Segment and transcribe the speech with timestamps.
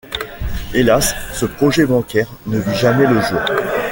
[0.73, 3.39] Hélas ce projet bancaire ne vit jamais le jour.